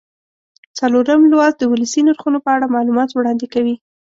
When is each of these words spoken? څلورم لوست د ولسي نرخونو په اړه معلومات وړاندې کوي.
څلورم 0.77 1.21
لوست 1.31 1.55
د 1.59 1.63
ولسي 1.71 2.01
نرخونو 2.07 2.39
په 2.45 2.49
اړه 2.55 2.73
معلومات 2.75 3.09
وړاندې 3.11 3.45
کوي. 3.53 3.75